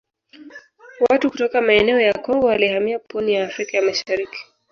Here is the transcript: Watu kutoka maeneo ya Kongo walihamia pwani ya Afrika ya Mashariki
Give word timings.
Watu 1.09 1.31
kutoka 1.31 1.61
maeneo 1.61 1.99
ya 2.01 2.13
Kongo 2.13 2.45
walihamia 2.47 2.99
pwani 2.99 3.33
ya 3.33 3.45
Afrika 3.45 3.77
ya 3.77 3.83
Mashariki 3.83 4.37